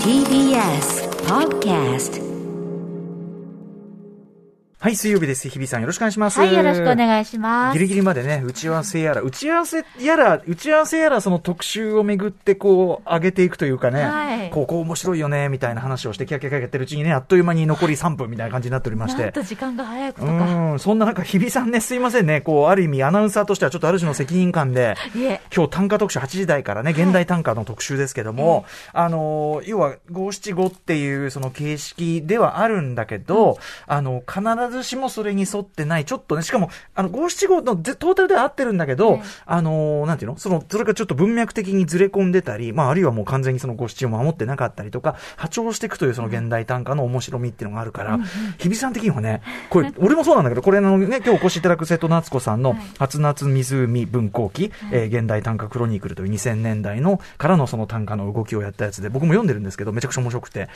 [0.00, 2.25] TBS Podcast
[4.86, 5.48] はい、水曜日です。
[5.48, 6.38] 日比さんよろしくお願いします。
[6.38, 7.74] はい、よろしくお願いします。
[7.76, 19.24] ギリギリまでね、打ち合わせやら、打ち合わせやら、打ち合わせやら、その特集をめぐって、こう、上げていくというかね、はいこう、こう面白いよね、みたいな話をして、キャキャキャやってるうちにね、あっという間に残り3分みたいな感じになっておりまして。
[19.24, 20.74] なんと時間が早いことうか。
[20.74, 24.94] ん、そんな中、日比さんね、すいませんね、こう、ある意味、アナウンサーとしてはちょっとある種の責任感で、
[25.52, 39.22] 今日短歌特集8時台からね、現代短歌の特集ですけども、あの、要は五七五っていうその形式ではあるんだけど、あの、必ずしもそれに沿ってない、ちょっとね、しかも、あの、五七五のぜトータルでは合ってるんだけど、ええ。
[39.46, 40.38] あの、なんていうの？
[40.38, 48.18] その、それがちょっと文脈的にずれ込んでたり、まあ、あるいはもう完全にその五七を守ってなかったりとか、波長していくというその現代短歌の面白みっていうのがあるから、
[48.58, 60.68] 日比さん的にはね、これ、 俺もそうなんだけど、これあのね、今日お越しいただく瀬戸夏子さんのはい、初夏湖文庫記、えー現代短歌クロニクルという2000年代のからのその短歌の動きをやったやつで、僕も読んでるんですけど、めちゃくちゃ面白くて、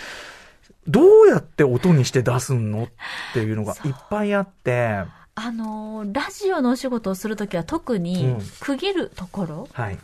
[0.88, 2.88] どうやって音にして出すのっ
[3.32, 9.98] ていうのがいっぱいあって、あのーラジオのお仕事をするときは特にうん区切るところはい。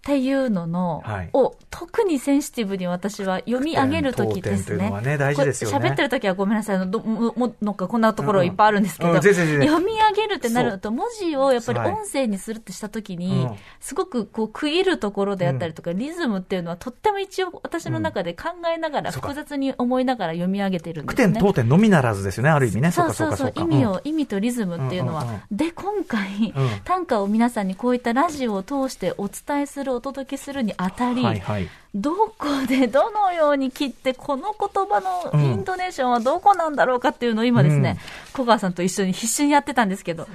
[0.00, 1.30] っていうのの、はい。
[1.34, 4.90] を特にセンシティブに私は読み上げるときですね。
[4.90, 5.90] はね大事ですよね。
[5.90, 6.90] 喋ってるときはごめんなさい。
[6.90, 13.56] どももなんかこんなところいっぱいあるんですけど、うんうん読み上げるってなると、文字をやっぱりはい音声にするってしたときに、うん。
[13.78, 21.40] すごくこう区切るところであったりとか、リズムっていうのはとっても一応私の中で考えながら、複雑に思いながら読み上げてるんで句点、すね。
[21.40, 22.90] 当点のみならずですよね、ある意味ね。
[22.90, 25.22] そうそうそう、意味を、意味とリズムっていうのは。
[25.22, 25.56] うんうんうん。
[25.56, 26.70] で、今回、うん。
[26.84, 31.68] 短歌を皆さんにこういったラジオを通してお伝えする、お届けするにあたり、はいはい。
[31.94, 35.00] どこで どのように切って、この言葉
[35.34, 37.98] のイントネーションはどこなんだろうかっていうのを今ですね、
[38.32, 40.28] 小川さんと一緒に必死にやってたんですけど、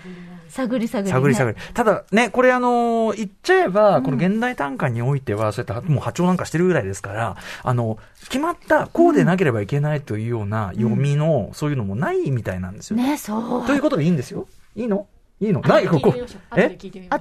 [0.50, 1.12] 探り探り、ね。
[1.12, 1.58] 探り探り。
[1.74, 7.98] ただね、これあのー言っちゃえば、この現代短歌においては、そうやってもう波長なんかしてるぐらいですから、あの、
[8.30, 12.98] 決まった、こうでなければいけないというような読みの、そういうのもないみたいなんですよ。
[12.98, 13.66] ね、そう。
[13.66, 14.48] ということでいいんですよ。
[14.76, 15.08] いいの？
[15.42, 15.60] いいの？
[15.62, 15.88] ない？
[15.88, 16.14] ここ。
[16.16, 16.22] え？
[16.22, 17.20] 後で聞いてみま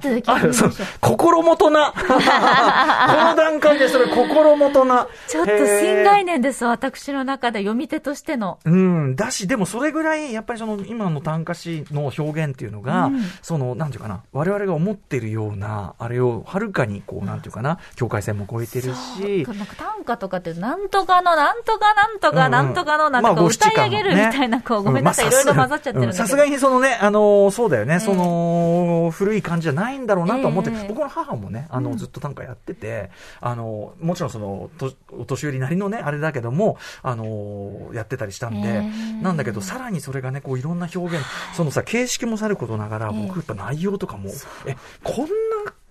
[0.53, 0.71] しょう。
[1.01, 1.91] 心もとな。
[1.91, 5.07] この段階でそれ心もとな。
[5.27, 8.59] ちょっと新概念です、私の中で読み手としての。
[8.63, 13.21] うん、だし、でもそれぐらい、やっぱりその今の短歌詞の表現っていうのが、うん。
[13.41, 19.45] その、なんていうかな、我々が思ってるような、あれをはるかに、こう、なんていうかな、境界線も超えてるし。
[19.45, 26.13] そう、なんか短歌とかって、なんとかの、なんとかなんとか、なんとかの、なんとか歌い上げるみたいな、こう、ごめんなさい、いろいろ混ざっちゃってる。
[26.13, 31.97] さすがにそのね、あのーそうだよね、えその、古い感じじゃないんだろうなと思って、ええ僕の母もね、あの、うん。
[31.97, 33.09] ずっと短歌やってて、
[33.41, 43.27] あの、もちろんその、とお年寄りなりのね、あれだけども、あの、やってたりしたんで、ええなんだけど、さらにそれがね、こう、いろんな表現、そのさ、形式もさることながら、ええ。
[43.27, 44.29] 僕やっぱ内容とかも、
[44.65, 45.25] え、こんな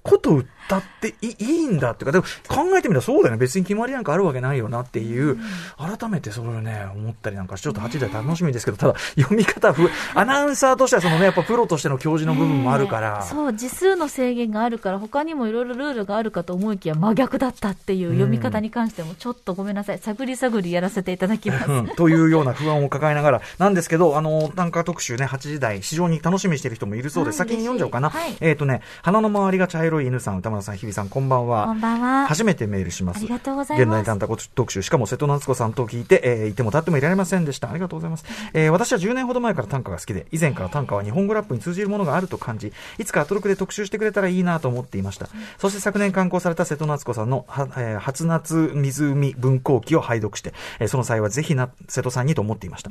[0.05, 3.39] こと歌っていいいいんだっていうか、でも考えてみたらそうだよね。
[3.39, 5.39] 別に決まりなんかあるわけないよなっていう、
[5.79, 21.71] 改めてそれをね、思ったりなんかして、ちょっと8代楽しみですけど、ただ、読み方ふ、アナウンサーとしてはそのね、やっぱプロとしての教授の部分もあるから、ええそう、字数の制限があるから、他にもいろいろルールがあるかと思いきや、真逆だったっていう読み方に関しても、ちょっとごめんなさい、探り探りやらせていただきます。
[21.71, 27.41] うんというような不安を抱えながら、なんですけど、あの、短歌特集ね、8時台、非常に楽しみにしている人もいるそうです。
[27.41, 28.11] はい先に読んじゃおうかな。
[28.11, 31.67] はいえっ、とね、鼻の周りが茶色い犬さん、歌丸さん、日比さん、こんばんは。
[31.67, 32.27] こんばんは。
[32.27, 33.19] 初めてメールします。
[33.19, 37.71] ありがとうございます現代短歌特集、しかも瀬戸夏子さんと聞いて、えーいても立ってもいられませんでした。
[37.71, 38.25] ありがとうございます。
[38.55, 45.27] えー私は10年ほど前から短歌が好きで、以前から短歌は日本語ラップに通じるものがあると感じ、いつかアトロクで特集してくれたらいいなと思っていました。
[45.59, 52.91] そして昨年刊行された瀬戸夏子さんの、はえー初夏湖文庫記を拝読して、えーその際はぜひな、瀬戸さんにと思っていました。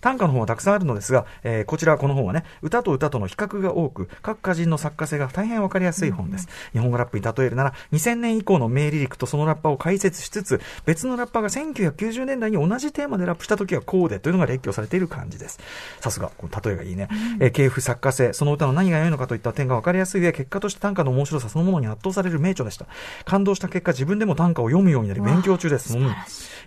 [0.00, 6.33] 短歌の本はたくさんあるのですが、えーこちらこの本はね、歌と歌との比較が多く、各歌人の作家性が大変わかりやすい本です。
[6.72, 15.58] 日本語ラップに例えるなら、2000年以降の名リリックとそのラッパーを解説しつつ、別のラッパーが1990年代に同じテーマでラップした時はこうでというのが列挙されている感じです。
[16.00, 17.08] さすが、この例えがいいね。
[17.40, 22.86] えー系譜作家性、その歌の何が良いのかといった点がわかりやすい上、結果として短歌の面白さそのものに圧倒される名著でした。
[23.24, 25.96] 感動した結果、自分でも短歌を読むようになり勉強中です。
[25.96, 26.12] うん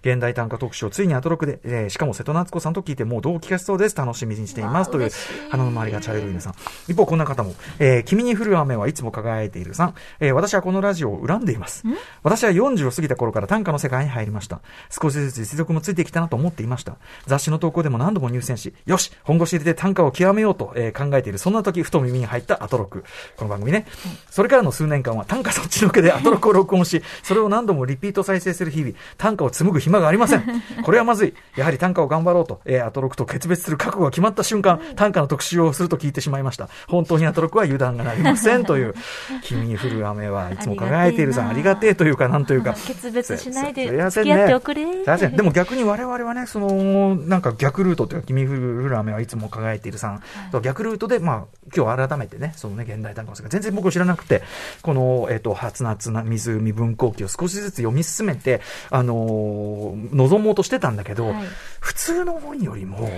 [0.04, 3.96] 現代短歌特集をついにアトロクで、えーしかも瀬戸夏子さんと聞いてもうどう聞かせそうです。
[3.98, 4.92] 楽しみにしています。
[4.92, 5.10] という
[5.50, 6.54] 花の周りが茶色い皆さん。
[6.88, 9.96] 一方、こんな方も、えー君に降る雨はいつも輝いているさん。
[10.20, 11.84] えー私はこのラジオを恨んでいます。
[12.24, 14.62] 私は40を過ぎた頃から短歌の世界に入りました。
[14.90, 16.96] 少しずつ実力もついてきたなと思っていました。
[17.26, 21.38] 雑誌の投稿でも何度も入選し、よし本腰入れて短歌を極めようと、えー考えている。
[21.38, 23.04] そんな時、ふと耳に入ったアトロク。
[23.36, 23.86] この番組ね。
[24.30, 30.44] それからの数年間は短歌そっちのけで アトロクを録音し、それを何度もリピート再生する日々、短歌を紡ぐ暇がありません。
[30.84, 31.34] これはまずい。
[31.56, 36.70] やはり短歌を頑張ろうと、えーアトロクと決別する覚悟が決まった瞬間、短歌の特集をすると聞いてしまいました。
[36.88, 38.66] 本当にアトロクは油断がなりません。
[38.66, 38.96] という、
[39.48, 41.44] 君降る雨はいつも輝いているさ。
[41.46, 42.74] ん、ありがてえというか、なんというか。
[42.74, 44.86] 決別しないで付き合っておくれ。
[45.06, 50.22] でも逆に我々はね、その、なんか逆ルートっていうか、君降る雨はいつも輝いているさん、
[50.62, 54.44] 逆ルートで、まあ、今日改めてね、そのね、現代短歌の世界、全然僕知らなくて、
[54.82, 61.48] この、えっ、と、初夏な湖文庫記を少しずつ読み進めて、あのー望もうとしてたんだけど、はい。
[61.80, 63.10] 普通の本よりも、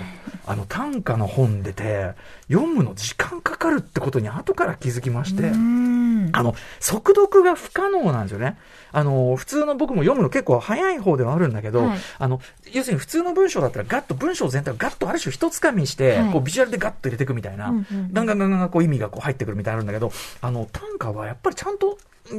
[0.45, 2.13] あの、短歌の本出て、
[2.51, 6.18] 読むの時間かかるってことに後から気づきまして、うん。
[6.39, 8.57] あの、速読が不可能なんですよね。
[8.93, 12.39] あの、普通の僕も読むの結構早い方ではあるんだけど、はいあの、
[12.71, 21.97] 要するに普通の文章だったらガッと文章全体をガッとある種一つかみして、はいこうビジュアルでガッと入れていくみたいな、うんうんうんガンガンガンガンこう意味がこう入ってくるみたいなのあるんだけど、あの、短歌はやっぱりちゃんと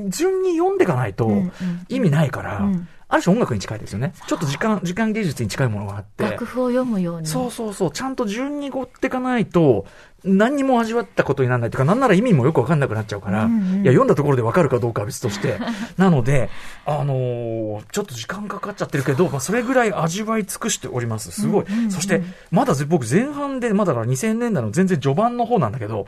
[0.09, 1.53] 順に読んでいかないとうんうん
[1.89, 4.13] 意味ないから、うんある種音楽に近いですよね。
[4.29, 6.23] ちょっと時間、時間芸術に近いものがあって。
[6.23, 7.27] 楽譜を読むように。
[7.27, 9.85] そうそうそう、ちゃんと順に追っていかないと、
[10.25, 15.59] 何にも味わったことにならないというか、なんなら意味もよくわかんなくなっちゃうから、うんうんいや、読んだところでわかるかどうかは別として、
[15.97, 16.51] なので、
[16.87, 21.31] あのーちょっと時間かかっちゃってるけど、まあ、それぐらい味わい尽くしております。
[21.31, 21.65] すごい。
[21.65, 26.07] うんうんうんそして、まだぜ僕前半で、まだから2000年代の全然序盤の方なんだけど、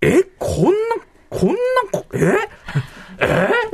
[0.00, 0.70] え、こんな、
[1.30, 1.54] こんな
[1.92, 2.36] こ、え？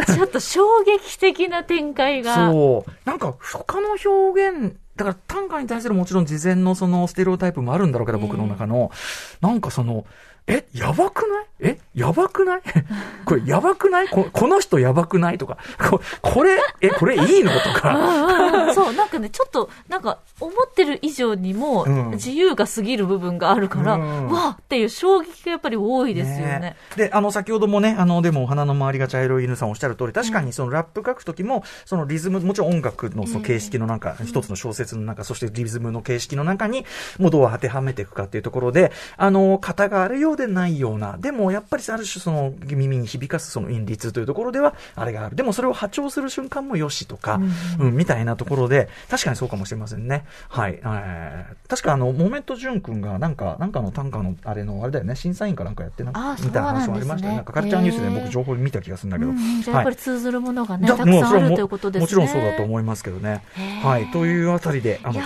[0.07, 2.51] ちょっと衝撃的な展開が。
[2.51, 2.91] そう。
[3.05, 8.91] なんか、他の表現、だから短歌に対するもちろん事前のそのステレオタイプもあるんだろうけど、ええ僕の中の。
[9.41, 10.05] なんかその、
[10.47, 11.47] え、やばくない？
[11.61, 12.63] え、やばくない？
[13.25, 14.09] これやばくない？
[14.09, 15.39] ここの人やばくない？
[15.39, 15.59] とか、
[15.91, 17.53] ここれ、え、これいいの？
[17.53, 17.95] とか。
[17.97, 24.29] うんうんそう、なんかね、ちょっと、なんか、思ってる以上にもうん、自由が過ぎる部分があるから、うん。
[24.29, 26.77] わあっていう衝撃がやっぱり多いですよね。
[26.97, 36.87] で、あの、先ほどもね、あの、でも、花の周りが茶色い犬さんおっしゃる通り、確かにそのラップ書くときも、そのリズム、もちろん音楽のその形式の中、一つの小説の中、そしてリズムの形式の中に、
[37.19, 45.37] もうどう当てはめていくかっていうところで、あの、型があるようでないような、でも、やっぱりある種その、耳に響かすその韻律というところでは、あれがある。
[45.37, 47.41] でも、それを波長する瞬間もよしとか、
[47.79, 50.25] うん、みたいなところで、確かにそうかもしれませんね。
[50.49, 50.81] はい。
[50.83, 56.11] えー確かあの、モメント潤君が、なんか、なんかの短歌の、あれの、あれだよね、審査員かなんかやってな
[56.43, 57.37] みたいな話もありましたよね。
[57.37, 59.31] なんかカルチャーニュースで僕情報見た気がするんだけど。
[59.31, 62.03] うんうんじゃあやっぱり通ずるものがね、だたくさんあるということですね。
[62.03, 63.43] もちろんそうだと思いますけどね。
[63.83, 64.07] はい。
[64.11, 65.21] というあたりで、あの、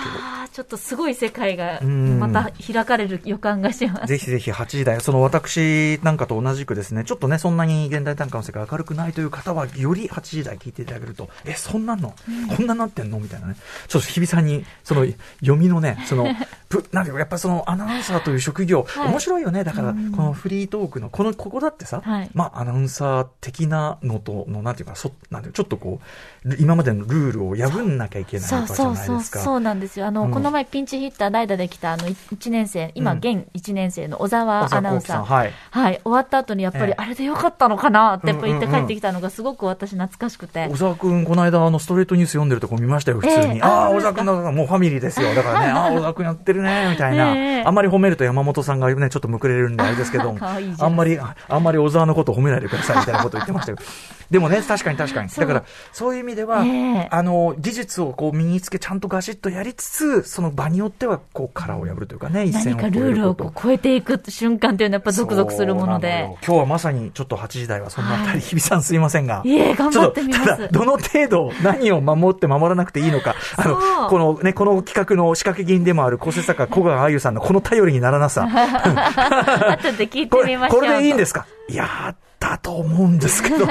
[0.52, 4.06] ちょっとすごい世界がうんまた開かれる予感がします。
[4.06, 12.14] ぜひぜひ8時台、その私なんかと同じくですね、ちょっとね、そんなに現代短歌の世界明るくないという方は、より8時台聞いていただけると、え、そんなんの、
[12.56, 13.18] こんななってんの？
[13.18, 13.56] みたいなね。
[13.88, 15.06] ちょっと日比さんに、その
[15.40, 16.26] 読みのね、その、
[16.68, 19.64] ぷなんか、やっぱそのアナウンサーという職業、はい面白いよね。
[19.64, 26.00] だから、このフリートークの、この、ここだってさ、はいまあ、アナウンサー的なのと、の、なんていうか、そ、なんていうかちょっとこ
[26.44, 29.40] う、ル今までのルールを破んなきゃいけないわけじゃないですか。
[29.40, 30.06] そうなんですよ。
[30.06, 35.24] あの、うんこの前ピンチヒッター代打で来たあの1年生、今うん現1年生の小沢小沢アナウンサー。
[35.24, 36.00] はいはい。
[36.04, 40.76] 終わった後にやっぱりええあれでよかったのかなってやっぱ言って帰ってきたのがすごく私懐かしくて小。
[40.76, 43.56] 沢くん、この間、あの、ストレートニュース読んでるとこ見ましたよ、普通に。
[43.56, 45.34] ええああ、小沢くんだ、もうファミリーですよ。
[45.34, 47.34] だからね、 ああ、小沢くんやってるね、みたいな。
[47.34, 50.36] ええあんまり褒めると山本さんがね、ちょっとむくれるんであれですけど
[50.80, 53.78] あんまり、ああんまり小沢のことを褒めないでください、みたいなこと言ってましたよ。
[54.30, 55.28] でもね、確かに確かに。
[55.28, 66.38] だから、そういう意味では、ええあの、技術をこう身につけ、ちゃんとガシッとやりつつ、その場によっては、こう、殻を破るというかね、一線を越えるルールを超えていく瞬間っていうのはやっぱゾクゾクするものでよ。
[66.46, 69.42] 今日はまさにちょっと8時台はそんなあたり、はい日比さんすいませんが。
[69.44, 73.34] いえ頑張ってみますどの程度何を守って守らなくていいのか。
[73.56, 78.42] あの、このね、この企画の仕掛け人でもある構成作家小川あゆさんのこの頼りにならなさ。
[78.48, 80.80] 後で聞いてこれ、みましょう。
[80.80, 81.46] これでいいんですか？
[81.68, 83.56] いやー、だと思うんですけど。
[83.66, 83.70] ち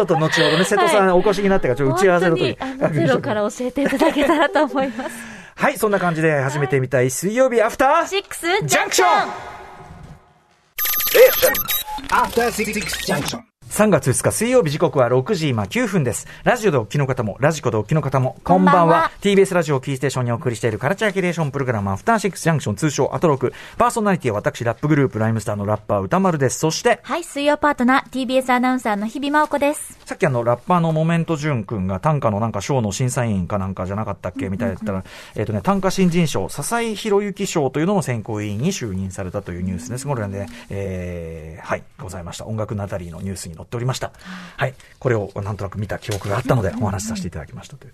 [0.00, 5.31] ょっと後ほどね、瀬戸さんお越しになってから、ちょっと打ち合わせの時に本当にあのゼロから教えていただけたらと思います。
[5.54, 7.10] はい、そんな感じで始めてみたい。
[7.10, 8.06] 水曜日アフター？
[8.06, 9.08] シックスジジャンクション
[12.08, 12.72] ！After Six
[13.06, 13.51] Junction.
[13.72, 16.26] 3月2日水曜日時刻は6時今9分です。
[16.44, 18.80] ラジオでお聞きの方も、ラジコでお聞きの方も、こんばんは。
[18.82, 23.54] こんばんは TBS ラジオをキーステーションにお送りしているカルチャーキュレーションプログラム、アフターシックスジャンクション通称アトロク。
[23.78, 26.58] パーソナリティは私、ラップグループ、ライムスターのラッパー歌丸です。
[26.58, 29.98] そして、はい、水曜パートナー、TBS アナウンサーの日々真央子です。
[30.04, 34.50] さっきあの、ラッパーのモメントジュン君が短歌のなんか賞の審査員かなんかじゃなかったっけ？
[34.50, 35.02] みたいな言ったら、
[35.34, 40.06] えっとね、短歌新人賞、笹井宏之賞というのの選考委員に就任されたというニュースです。
[40.06, 42.44] これはね、えー、はい、ございました。
[42.44, 44.12] 音楽ナタリーのニュースに載っておりました。
[44.56, 44.74] はい。
[44.98, 47.92] これをなんとなく見た記憶があったので、お話しさせていただきましたという。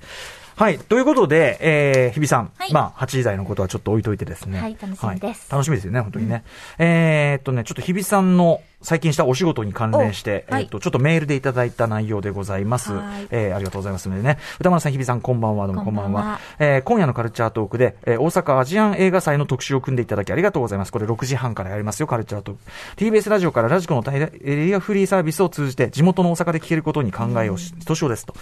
[0.59, 0.79] はい。
[0.81, 2.51] ということで、えー、日比さん。
[2.59, 4.59] はいまあ、8時台のことはちょっと置いといてですね。
[4.59, 6.43] はい楽しみです楽しみですよね、本当にね。
[6.79, 12.93] えーっとね、ちょっと日比さんの、最近したお仕事に関連して、おはいえっと、ちょっとメールでいただいた内容でございます。
[12.93, 14.39] はいえーありがとうございますのでね。
[14.59, 15.69] 歌丸さん、日比さん、こんばんは。
[15.69, 16.07] どうもこんばんは。
[16.07, 20.91] こんばんはえー今夜のカルチャートークで、えー大阪アジアン映画祭の特集を組んでいただきありがとうございます。
[20.93, 22.61] これ6時半からやりますよ、カルチャートーク。
[22.97, 28.35] TBS ラジオからラジコのエリアフリーサービスを通じて、地元の大阪で聞けることに考えをし、ひとしおですと。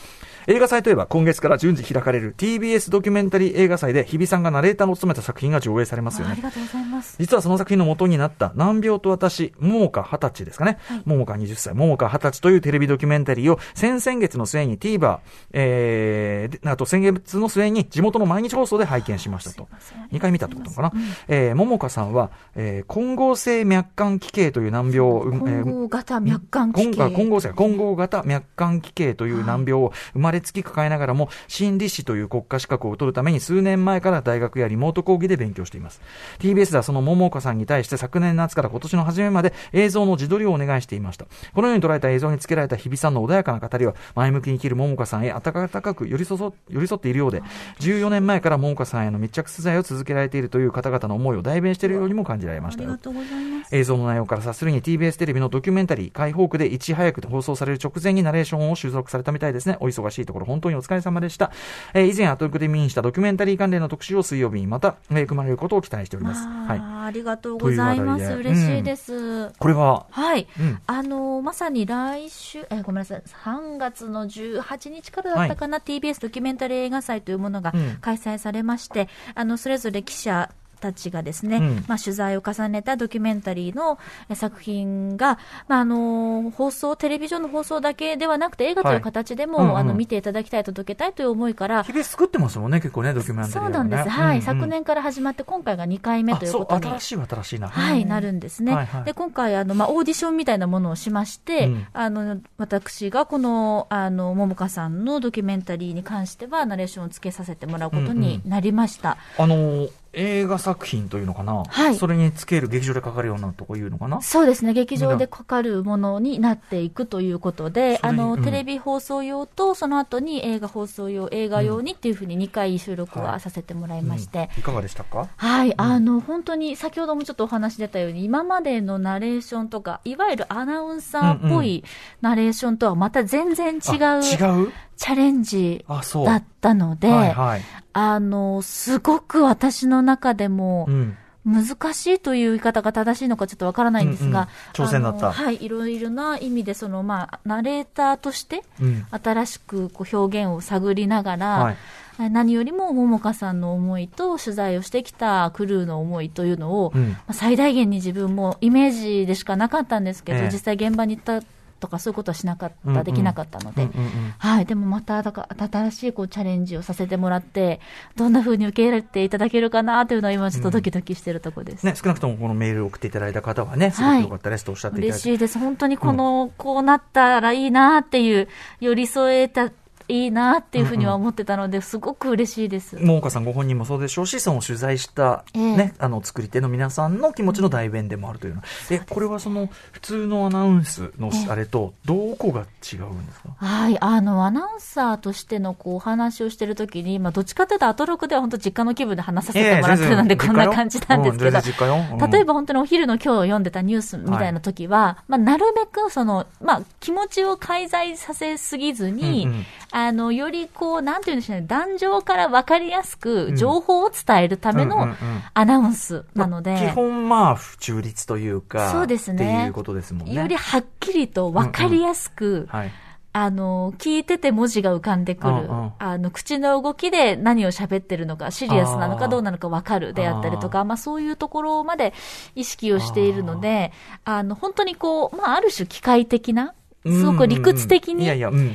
[0.49, 6.43] 映画祭といえば今月から順次開かれる TBS ドキュメンタリー映画祭で日比さんがナレーターを務めた作品が上映されますよねああり。
[6.43, 7.17] がとうございます。
[7.19, 10.79] 実はその作品の元になった難病と私、桃花二十歳ですかね。
[11.05, 15.19] 桃花20歳、桃花二十歳というテレビドキュメンタリーを先々月の末に TVer、
[15.53, 19.69] えー、であと先月の末に地元の毎日放送で拝見しましたと。
[20.12, 20.93] 2回見たってことかな。
[21.29, 27.11] えー、桃花さんは、えー、混合性脈管奇形という難病を、混合型脈管奇形。
[27.11, 36.00] 混合性混合型脈管奇形という難病を生まれつき抱えながらも、心理師という国家資格を取るために数年前から大学やリモート講義で勉強しています。
[36.38, 41.26] TBS ではその桃岡さんに対して昨年夏から今年の初めまで映像の自撮りをお願いしていました。
[41.55, 47.43] このように捉えた映像につけられた日比さんの穏やかな語りは、前向きに生きる桃岡さんへ温かく寄り添寄り添っているようで、
[47.81, 53.05] 14年前から桃岡さんへの密着取材を続けられているという方々の思いを代弁しているようにも感じられましたよありが。
[53.05, 53.75] とうございます。
[53.75, 59.76] 映像の内容から察するに TBS テレビのドキュメンタリー、解放区でいち早く放送される直前にナレーションを収録されたみたいですね。
[59.81, 61.50] お忙しいところ本当にお疲れ様でした。
[61.95, 66.47] えー以前アトロクで見にしたドキュメンタリー関連の特集を水曜日にまた、えー組まれることを期待しております。
[66.47, 66.80] はい。
[67.06, 68.25] ありがとうございます。
[68.25, 69.50] 嬉しいです。
[69.59, 70.47] これは、はい。
[70.59, 80.50] うんあのまさに来週、えごめんなさい、3月の18日からだったかな、TBS ドキュメンタリー映画祭というものがうん開催されまして、あの、それぞれ記者、
[80.87, 81.85] たちがですね、うん。
[81.88, 85.38] まあ、取材を重ねたドキュメンタリーのえ作品が、
[85.69, 89.78] まあ、あの放送、テレビ上の放送だけではなくて、映画という形でも、はいうんうん。
[89.78, 93.66] あの見ていただきたい、届けたいという思いから、日々作ってますもんね、結構ね、ドキュメンタリー、ね。
[93.66, 94.40] そうなんです、はい、うん。
[94.40, 97.69] うん昨年から始まって、今回が2回目ということに新しいは新しいな。
[97.69, 98.73] はい、なるんですね。
[98.73, 99.05] はいはい。
[99.05, 101.87] で、今回、あの、まあ、オーディションみたいなものをしまして、うん。
[101.93, 109.16] あの、私がこの、あの、桃香さんのドキュメンタリーに関しては、ナレーションをつけさせてもらうことになりました。
[109.38, 111.96] あのー映画作品というのかな、はい。
[111.96, 114.23] それにつける劇場でかかるようなとこいうのかな？
[114.23, 118.42] そうですね、劇場でかかるものになっていくということで、あの、うん。
[118.42, 123.40] テレビ放送用と、その後に映画放送用、映画用にっていうふうに2回収録ははい。
[123.40, 124.61] させてもらいまして、うん。
[124.61, 125.28] いかがでしたか？
[125.37, 131.85] はい、あの、本当に、先ほどもちょっとお話出たように、今までのナレーションとか、いわゆるアナウンサーっぽい
[132.23, 134.73] ナレーションとはまた全然違う、あ違う？
[134.97, 135.85] チャレンジ。
[135.88, 137.62] だったので、はいはい。
[137.93, 141.17] あの、すごく私の中でもう、ん。
[141.47, 149.07] 難しいという言い方が正しいのかちょっとわからないんですが、うんうん挑戦だったはい、いろいろな意味で、その、まあ、ナレーターとして、うん。
[149.11, 151.76] 新しくこう表現を探りながら、はい。
[152.19, 161.47] 何よりも桃香さんの思いと取材をしてきたクルーの思いというのを、うんまあ最大限に自分もイメージでしかなかったんですけど、ええ実際現場に行った
[161.78, 167.80] とかそういうことはしなかった、うんうんできなかったので、うんうんうんはい、でもまただから新しいこうチャレンジをさせてもらって、
[168.16, 171.87] どんな風に受け入れていただけるかなというのは今ちょっとドキドキしてるところです。
[171.87, 175.28] ね、少なくともこのメールを送っていただいた方はね、すごく良かったですとおっしゃっていただいて。
[175.28, 175.59] 嬉しいです。
[175.59, 178.49] 本当にこの、こうなったらいいなっていう、
[178.80, 179.71] 寄り添えた、
[180.09, 182.97] いいなっていうふうには思ってたので、すごく嬉しいです。
[182.97, 185.77] 桃岡さんご本人もそうでしょうし、その取材した、ええ。
[185.77, 188.67] ね、あの、作り手の皆さんの気持ちの代弁でもあるというのは。
[188.91, 191.51] え、これはその、普通のアナウンスのええ。
[191.51, 193.49] あれと、どこが違うんですか？
[193.57, 201.97] はい、あの、アナウンサーとしてのこう、お話をしてるときに、まあ、どっちかというと、アトロクでは本当実家の気分で話させてもらってるので、こんな感じなんですけど、実家よ。
[202.13, 202.31] うん。
[202.31, 209.67] 例えば本当にお昼の今日読んでたニュースみたいな時は、まあ、なるべくその、まあ、気持ちを介在させすぎずに、うんうん
[209.99, 213.57] あの、よりこう、なんていうんでしょうね、壇上から分かりやすうくん。
[213.57, 215.17] 情報を伝えるためのうんうんうん。
[215.55, 219.37] アナウンスなので、まあ基本まあ、中立というか、そうですね。
[219.37, 220.35] っていうことですもんね。
[220.35, 222.93] よりはっきりと分かりやすく、はい。
[223.33, 225.55] あの、聞いてて文字が浮かんでくる。
[225.55, 225.93] うんうん。
[225.99, 232.12] あの、口の動きで何を喋ってるのか、シリアスなのかどうなのか分かるであったりとか、まあそういうところまで
[232.55, 233.93] 意識をしているので、
[234.26, 236.75] あの、本当にこう、まあある種機械的な、
[237.07, 238.27] すごく理屈的に、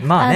[0.03, 0.31] まあ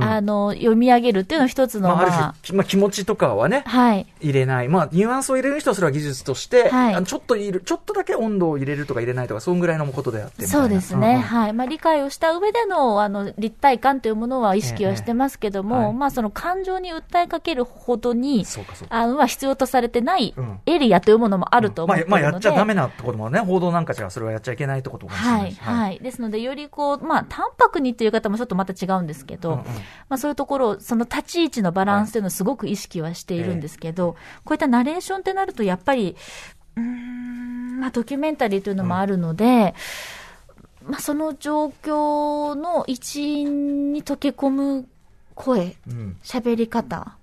[0.00, 4.06] あの、読み上げるっていうのは一つの、まあ、あるまあ、種、まあ、気持ちとかはね、はい。
[4.20, 4.68] 入れない。
[4.68, 10.46] まあ、ニュアンスを入れる人はそれは技術として、はいあのちょっといる、ちょっとだけ温度を入れるとか入れないとか、そんぐらいのことであって。
[10.46, 11.52] そうですね、んんはい。
[11.52, 18.46] まあ、理解をした上での、あの、立体感というものは意識はしてますけども、ええはいまあ、その感情に訴えかけるほどに。
[18.88, 25.52] あの、は必要とされてないうんエリアというものもあると思っているので、まあ、まあ、やっちゃダメなってこともね、報道なんかじゃそれはやっちゃいけないってことかもはい。
[25.52, 25.98] はい。
[26.00, 29.64] ですので、よりこう、まあ、淡白にっていう方もちょっとまた違うんですけど、うんうん。
[29.64, 29.70] ま
[30.10, 36.16] あ、そういうところを、その立ち位置のバランスというのをすごく意識はしているんですけど、こういったナレーションってなると、やっぱり、
[36.76, 39.74] うーん、まあ、ドキュメンタリーというのもあるので、
[40.84, 44.88] まあ、その状況の一員に溶け込む
[45.34, 46.16] 声、うん。
[46.22, 47.16] 喋り方。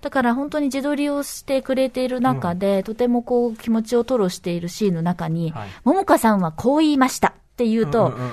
[0.00, 5.68] だから本当に自撮りをしてくれている中で、とてもこう気持ちを吐露しているシーンの中に、はい。
[5.84, 8.30] 桃香さんはこう言いましたって言うと、んんうんん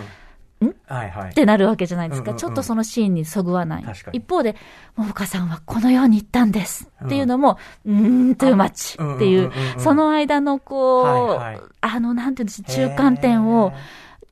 [0.88, 1.30] はいはい。
[1.32, 1.34] っ。
[1.34, 2.24] てなるわけじゃないですか。
[2.24, 2.40] うんうんうん。
[2.40, 3.84] ちょっとそのシーンにそぐわない。
[4.14, 4.56] 一方で、
[4.96, 6.90] 桃香さんはこのように言ったんです。
[7.04, 9.52] っていうのも、うーん、トゥーマッチっていううんうん。
[9.52, 11.62] うんう、んその間のこう、はいはい。
[11.82, 13.74] あの、なんていうんです中間点を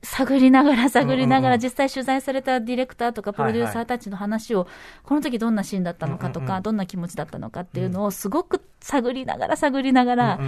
[0.02, 4.66] 探りながら探りながら、実際取材されたディレクターとかプロデューサーたちの話を、
[5.04, 10.40] この時どんなシーンだったのかとか、どんな気持ちだったのかっていうのをすごく探りながら探りながら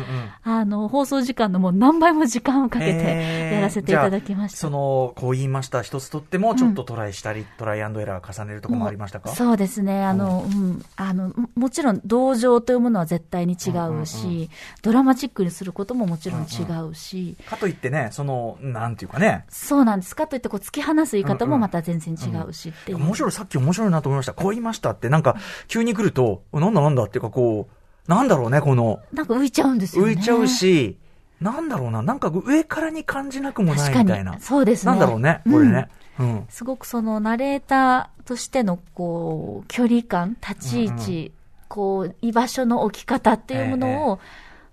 [0.43, 4.59] あの、放送時間のもう何倍も時間をかけてやらせていただきました。
[4.59, 5.83] その、こう言いました。
[5.83, 9.29] 一つとっても、ちょっとトライしたり、トライアンドエラー重ねるところもありましたか？
[9.31, 10.03] そうですね。
[10.05, 14.49] あの、うん、あの、ももちろん同情というものは絶対に違うし、
[14.81, 20.17] ドラマチックにすることももちろん違うし、かといってね、その、なんていうかね、そうなんです。
[20.17, 22.99] かといって、こう、突き放す言い方もまた全然違うしっていう。
[22.99, 24.33] 面白い、さっき面白いなと思いました。
[24.33, 25.37] こう言いましたって、なんか、
[25.69, 30.13] 急に来ると、なんだなんだっていうか、こう、なんだろうね、この、なんか浮いちゃうんですよね。
[30.13, 30.99] 浮いちゃうし、
[31.41, 34.41] なんだろうな、なんか上からに感じなくもないみたいなに。。
[34.41, 34.93] そうですね。
[34.93, 35.89] なんだろうね、これね。
[36.19, 36.47] うん。
[36.49, 44.21] すごくそのナレーターとしてのこう距離感、立ち位置、うんこう居場所の置き方っていうものを、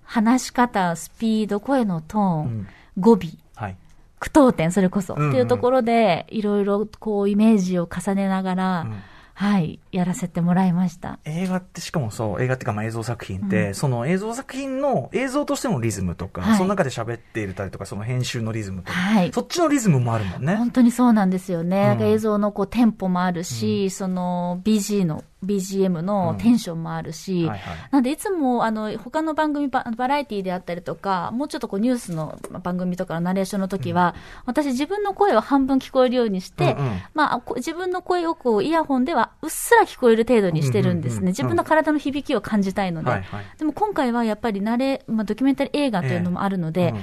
[0.04, 2.68] 話し方、スピード、声のトーン、うん
[3.00, 3.38] 語尾、はい。
[4.20, 5.30] 句読点、それこそ、うんうん。
[5.30, 9.02] っていうところで、いろいろこうイメージを重ねながら、うん
[9.39, 11.17] はい、やらせてもらいました。
[11.24, 13.74] 映画ってしかもそう、映画っていうかまあ映像作品って、うん。
[13.74, 16.58] その映像作品の映像としてのリズムとか、はい。
[16.58, 19.31] その中で喋っているたりとか、その編集のリズムとか、はい。
[19.31, 20.58] そっちのリズムもあるもんね。
[20.58, 21.96] 本当にそうなんですよね。
[21.98, 22.05] うん。
[22.05, 27.77] 映像のこうテンポもあるし、その BG の、BGM のテンションもあるし、はいはい。
[27.91, 34.15] なんでいつもあの他の番組バ、バラエティであったりとか、もうちょっとこうニュースの番組とかのナレーションの時は、
[34.46, 37.01] 私自分の声を半分聞こえるようにして、うんうん。
[37.13, 41.17] まあこ自分の声をこうイヤホンではうっすら聞こえる程度にしてるんですね。
[41.17, 43.09] うんうんうん自分の体の響きを感じたいので。
[43.09, 43.45] はいはい。
[43.57, 46.89] でも今回はやっぱりナレ、まあ、ドキュメンタリー映画というのもあるので、ええ。
[46.89, 47.00] うん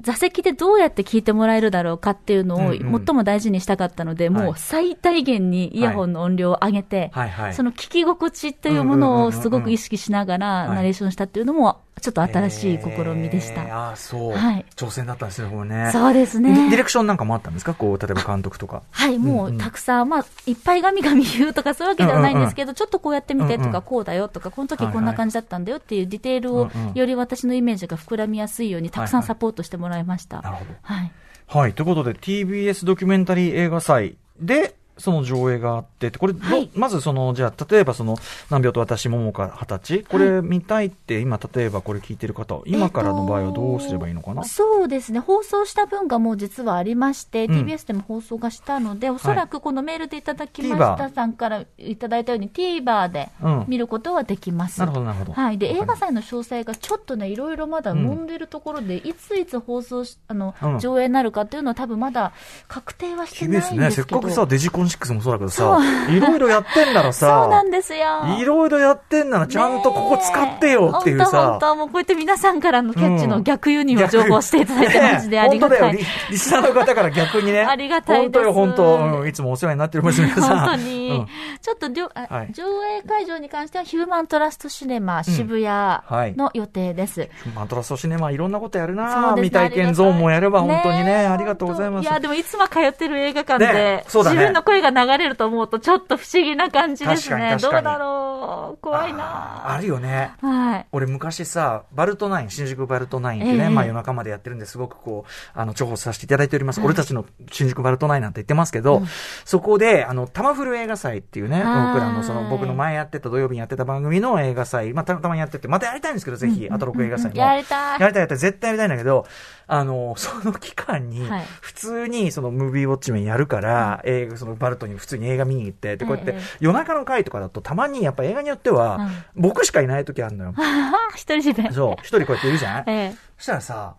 [0.00, 3.04] 座席でどうやって聞いてもらえるだろうかっていうのをうんうん。
[3.06, 4.44] 最も大事にしたかったので、はい。
[4.44, 7.54] もう最大限にイヤホンの音量を上げて、はいはい。
[7.54, 13.62] その聞き心地っていうものをすごく意識しながはいらナレーションしたっていうのも、ちょっと新しい試みでした。
[13.62, 15.90] えーああ、そう、はい挑戦だったんですね、これね。
[15.92, 17.74] そうですねディレクションなんかもあったんですか？
[17.74, 18.82] こう、例えば監督とか。
[18.90, 30.42] はい、もうたくさん、まあ、いっぱいガミガミ言うとかそういうわけではないんですけど、ちょっとこうやってみてとか、うんうんこうだよとか、この時はいはいこんな感じだったんだよっていうディテールをうんうん、より私のイメージが膨らみやすいように、たくさんサポートしてもらいました。
[30.42, 30.70] なるほど。
[30.82, 31.12] はい。
[31.46, 31.72] はい。
[31.74, 36.70] ということで、TBS ドキュメンタリー映画祭で、その上映があって、これど、はい。
[36.74, 38.16] まずその、じゃあ、例えばその、
[38.50, 47.66] 何秒と私、桃香二十歳、これ見たいって、今、例えばこれ聞いてる方、今からの場合はどうすればいいのかな、そうですね、放送した分がもう実はありまして、うん。
[47.66, 54.80] TBS でも放送がしたので、おそらくこのメールでいただきました TVer さんからいただいたように、TVer でうん見ることはできます。
[54.80, 55.32] なるほど、なるほど。
[55.32, 60.78] はい、で映画祭の詳細がちょっとね、いろいろまだ揉んでるところで、いついつ放送しあの、うん。
[60.78, 62.32] 上映になるかっていうのは、多分まだ
[62.66, 63.82] 確定はしてないんですけど。
[63.82, 65.78] ね、せっかくさ、デジコン6もそうだけどさ、
[66.10, 68.36] いろいろやってんならさ、そうなんですよ。
[68.38, 71.58] いろいろやってんならちゃんとここ使ってよっていう本当さ本。
[71.60, 76.08] 当もうこうやって皆さんからのキャッチうんの逆輸入を情報していただいて、マジでありがたいね本当だよ。
[76.30, 76.32] リ。
[76.32, 77.60] リスナーの方から逆にね。
[77.62, 78.96] ありがたい本当よ、本当。
[78.96, 80.58] うん、いつもお世話になっております、皆さん。
[80.58, 81.28] 本当に、うん
[81.60, 87.28] ちょっと上映会場に関してはヒューマントラストシネマ渋はい谷の予定です。
[87.54, 92.04] マントラストシネマいろんなことやるな未体験ゾーンもやれば本当にね、えありがとうございます。
[92.04, 97.56] いや、でもいつも通ってる映画館で、自分の声が流れると思うとちょっと不思議な感じですね。
[97.60, 100.32] どうだろう怖いなあるよね。
[100.40, 100.86] はい。
[100.92, 106.80] 俺昔さ、バルトナイン、新宿バルトナインってね、ええまあ夜中までやってるんですごくこう、あの、重宝させていただいております。
[106.80, 109.02] 俺たちの新宿バルトナインなんて言ってますけど、
[109.44, 117.36] そこで、あの、タマフル映画祭っていうね、僕はいらのその、僕の前やってた土曜日にやってた番組の映画祭、まあたたまにやってて、またやりたいんですけど、ぜひ、アトロク映画祭も。
[117.36, 119.26] やりたいやりたいやりたい、絶対やりたいんだけど、
[119.70, 130.54] あの、その期間にはい、普通にそのムービーウォッチメンやるから、映画、そのバルトに普通に映画見に行って、で、こうやってええ、夜中の回とかだとたまにやっぱ映画によっては、僕しかいない時あるのよ。
[131.14, 131.70] 一人で。
[131.70, 133.94] そう、一人こうやっているじゃんええそしたらさ、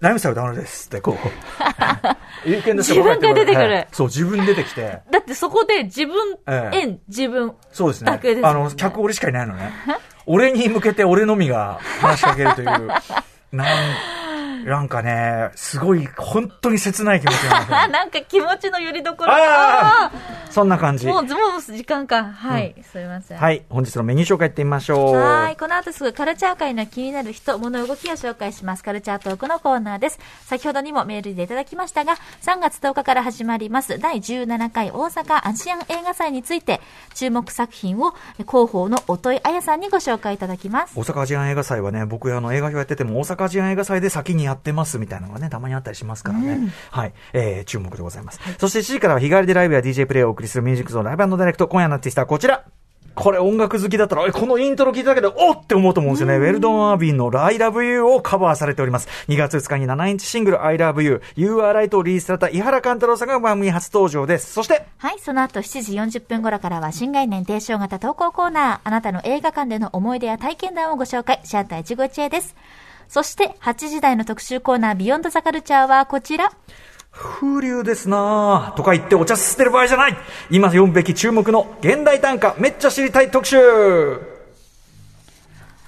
[0.00, 1.16] ライムスタイルダウンですって、こう。
[2.46, 5.00] 有権ですよ自分が出てくるはいそう、自分出てきて。
[5.10, 7.54] だってそこで自分、え自分。
[7.72, 9.72] そうですねあの、客俺しかいないのね。
[10.26, 12.68] 俺に向けて俺のみが話しかけるという。
[13.52, 13.66] なん、
[14.64, 17.76] なんかね、すごい、本当に切ない気持ちになる。
[17.76, 19.30] あ、 なんか気持ちの拠り所。
[19.30, 21.06] あああそんな感じ。
[21.06, 22.24] ーもう、もう時間か。
[22.24, 22.76] はい。
[22.82, 23.38] すみません。
[23.38, 23.64] はい。
[23.68, 25.16] 本日のメニュー紹介いってみましょう。
[25.16, 25.56] はい。
[25.56, 28.84] この後すぐカルチャー界の気になる人、物、動きを紹介します。
[28.84, 30.20] カルチャートークのコーナーです。
[30.46, 36.80] 先ほどにもメールでいただきましたが、3月10日から始まります第17回大阪アジアン映画祭について、
[37.14, 38.14] 注目作品を
[38.48, 40.98] 広報の音井彩さんにご紹介いただきます。
[40.98, 46.72] 大阪アジアン映画祭はね、僕あの映画表やってても大阪アジアン映画祭で先にやってますみたいなのがね、たまにあったりしますからね。
[46.90, 47.12] はい。
[47.32, 48.40] えー、注目でございます。
[48.58, 51.68] そして7時からは日替わりでライブや DJ プレイをお送りするミュージックゾーンライブダイレクト。
[51.68, 52.64] 今夜のアーティストはこちら。
[53.14, 56.36] これ音楽好きだったら、えこのイントロ聞いただけで、おっって思うと思うんですよね。
[56.36, 59.08] ウェルドン・アービンの I Love You をカバーされております。
[59.28, 64.52] 2月2日に7インチシングル I Love You、You Are Right をリリースされた井原貫太郎さんが番組初登場です。
[64.52, 72.56] そして、はい、その後7時40分頃からは新概念提唱型投稿コーナー、あなたの映画館での思い出や体験談をご紹介、シャータ一期一会です。
[73.08, 76.52] そして8時台の特集コーナー、ビヨンドザカルチャーはこちら。
[77.10, 78.76] 風流ですなぁ。
[78.76, 80.16] とか言ってお茶すってる場合じゃない
[80.50, 84.33] 今読むべき注目の現代短歌、めっちゃ知りたい特集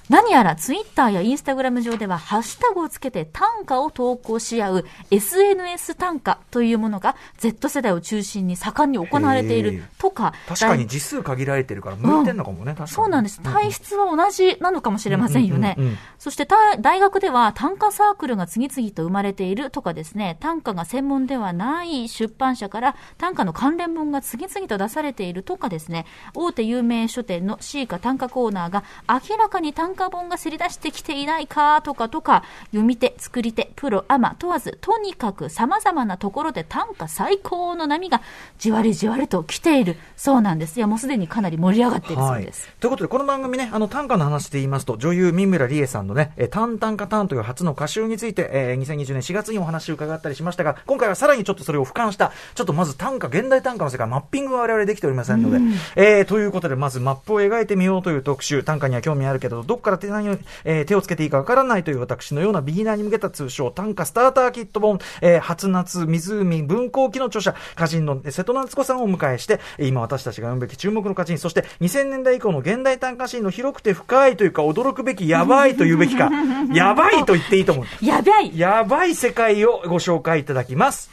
[0.09, 10.33] 何やらツイッターやインスタグラム上ではハッシュタグをつけて短歌を投稿し合う SNS 短歌というものが Z 世代を中心に盛んに行われているとか。
[10.47, 12.87] 確かに字数限られてるから向いてんのかもね、確かに。
[12.89, 13.41] そうなんです。
[13.41, 15.99] 体質は同じなのかもしれませんよねうんうんうんうん。
[16.19, 38.21] そしてた大学では短歌サークルが次々と生まれているとかですね、短歌が専門ではない出版社から短歌の関連本が次々と出されているとかですね、大手有名書店のシーカ短歌コーナーが明らかに短歌本がせり出してきていないかとかとか、読み手、作り手、プロ、アマ問わず、とにかく様々なところで短歌最高の波が
[38.57, 39.97] じわりじわりと来ている。
[40.15, 40.77] そうなんです。
[40.77, 42.69] いや、もうすでにかなり盛り上がっているそうです。
[42.79, 55.59] ということで、この番組ね、あの、短歌の話で言いますと、女優、三村理恵さんのね、えー、タンタンカタンという初の歌集について、えー、2020年4月にお話を伺ったりしましたが、今回はさらにちょっとそれを俯瞰した、ちょっとまず短歌、現代短歌の世界、マッピングが我々できておりませんので、
[55.95, 76.29] えー、ということで、まずマップを描いてみようという特集、短歌には興味あるけど、どっから手何を、えー手をつけていいかわからないという私のようなビギナーに向けた通称、短歌スターターキット本、えー、初夏、湖、文庫記の著者、歌人の瀬戸夏子さんをお迎えして、えー今私たちが読むべき注目の歌人、そして2000年代以降の現代短歌シーンの広くて深いというか、驚くべきやばいというべきか、
[76.73, 78.05] やばいと言っていいと思う。
[78.05, 81.09] やばいやばい世界をご紹介いただきます。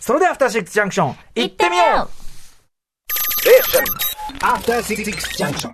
[0.00, 2.26] それでは、アフターシックスジャンクション、行ってみよう
[4.42, 5.04] After Six
[5.38, 5.72] Junction.